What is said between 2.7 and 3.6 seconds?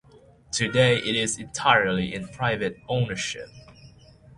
ownership.